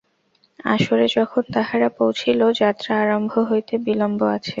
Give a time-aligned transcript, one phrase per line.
[0.65, 4.49] আসরে যখন তাহারা পৌছিল, যাত্রা আরম্ভ হইতে বিলম্ব আছে।